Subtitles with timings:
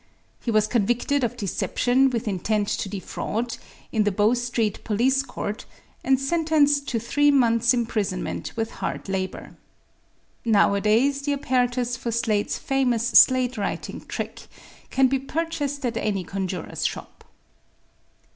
[0.41, 3.57] He was convicted of deception with intent to defraud
[3.91, 5.63] in the Bow Street Police Court
[6.03, 9.55] and sentenced to three months' imprisonment with hard labor.
[10.43, 14.47] Nowadays the apparatus for Slade's famous slate writing trick
[14.89, 17.23] can be purchased at any conjurer's shop.